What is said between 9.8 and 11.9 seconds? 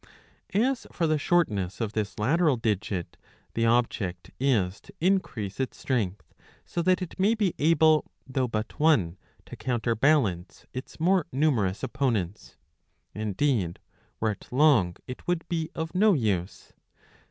balance its more numerous